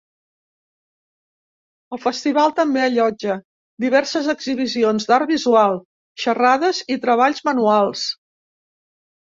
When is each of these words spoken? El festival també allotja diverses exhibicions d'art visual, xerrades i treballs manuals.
El 1.97 2.01
festival 2.05 2.55
també 2.61 2.81
allotja 2.85 3.35
diverses 3.85 4.31
exhibicions 4.35 5.07
d'art 5.13 5.31
visual, 5.35 5.79
xerrades 6.25 6.81
i 6.97 7.01
treballs 7.07 7.45
manuals. 7.53 8.09